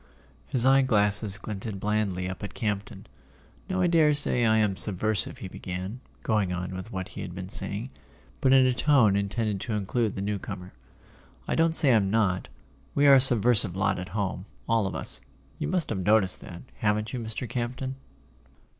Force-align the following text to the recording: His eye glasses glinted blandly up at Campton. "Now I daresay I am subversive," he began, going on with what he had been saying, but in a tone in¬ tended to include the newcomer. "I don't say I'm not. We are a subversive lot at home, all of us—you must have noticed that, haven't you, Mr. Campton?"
His 0.47 0.65
eye 0.65 0.81
glasses 0.81 1.37
glinted 1.37 1.79
blandly 1.79 2.27
up 2.27 2.41
at 2.41 2.55
Campton. 2.55 3.05
"Now 3.69 3.81
I 3.81 3.85
daresay 3.85 4.47
I 4.47 4.57
am 4.57 4.75
subversive," 4.75 5.37
he 5.37 5.47
began, 5.47 5.99
going 6.23 6.51
on 6.51 6.73
with 6.73 6.91
what 6.91 7.09
he 7.09 7.21
had 7.21 7.35
been 7.35 7.49
saying, 7.49 7.91
but 8.39 8.51
in 8.51 8.65
a 8.65 8.73
tone 8.73 9.13
in¬ 9.13 9.29
tended 9.29 9.59
to 9.61 9.73
include 9.73 10.15
the 10.15 10.21
newcomer. 10.23 10.73
"I 11.47 11.53
don't 11.53 11.75
say 11.75 11.93
I'm 11.93 12.09
not. 12.09 12.47
We 12.95 13.05
are 13.05 13.13
a 13.13 13.21
subversive 13.21 13.75
lot 13.75 13.99
at 13.99 14.09
home, 14.09 14.45
all 14.67 14.87
of 14.87 14.95
us—you 14.95 15.67
must 15.67 15.89
have 15.89 15.99
noticed 15.99 16.41
that, 16.41 16.63
haven't 16.77 17.13
you, 17.13 17.19
Mr. 17.19 17.47
Campton?" 17.47 17.93